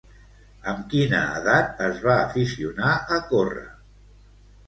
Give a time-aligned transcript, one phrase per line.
[0.69, 3.67] Amb quina edat es va aficionar a córrer?